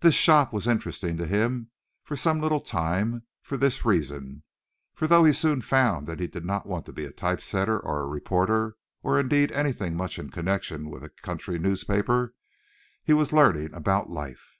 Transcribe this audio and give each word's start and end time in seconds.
This 0.00 0.14
shop 0.14 0.50
was 0.50 0.66
interesting 0.66 1.18
to 1.18 1.26
him 1.26 1.68
for 2.02 2.16
some 2.16 2.40
little 2.40 2.58
time 2.60 3.24
for 3.42 3.58
this 3.58 3.84
reason, 3.84 4.42
for 4.94 5.06
though 5.06 5.24
he 5.24 5.32
soon 5.34 5.60
found 5.60 6.06
that 6.06 6.20
he 6.20 6.26
did 6.26 6.42
not 6.46 6.64
want 6.64 6.86
to 6.86 6.92
be 6.94 7.04
a 7.04 7.12
type 7.12 7.42
setter 7.42 7.78
or 7.78 8.00
a 8.00 8.06
reporter, 8.06 8.76
or 9.02 9.20
indeed 9.20 9.52
anything 9.52 9.94
much 9.94 10.18
in 10.18 10.30
connection 10.30 10.88
with 10.88 11.04
a 11.04 11.10
country 11.20 11.58
newspaper, 11.58 12.32
he 13.04 13.12
was 13.12 13.30
learning 13.30 13.74
about 13.74 14.08
life. 14.08 14.56